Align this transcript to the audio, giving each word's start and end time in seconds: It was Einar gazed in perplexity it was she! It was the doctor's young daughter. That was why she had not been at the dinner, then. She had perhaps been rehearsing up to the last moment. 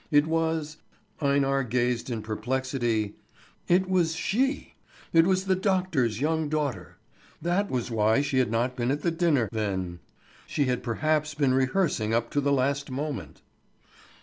It 0.09 0.25
was 0.25 0.77
Einar 1.21 1.61
gazed 1.63 2.09
in 2.09 2.23
perplexity 2.23 3.13
it 3.67 3.87
was 3.87 4.15
she! 4.15 4.73
It 5.13 5.27
was 5.27 5.45
the 5.45 5.55
doctor's 5.55 6.19
young 6.19 6.49
daughter. 6.49 6.97
That 7.39 7.69
was 7.69 7.91
why 7.91 8.21
she 8.21 8.39
had 8.39 8.49
not 8.49 8.75
been 8.75 8.89
at 8.89 9.03
the 9.03 9.11
dinner, 9.11 9.47
then. 9.51 9.99
She 10.47 10.65
had 10.65 10.81
perhaps 10.81 11.35
been 11.35 11.53
rehearsing 11.53 12.15
up 12.15 12.31
to 12.31 12.41
the 12.41 12.51
last 12.51 12.89
moment. 12.89 13.43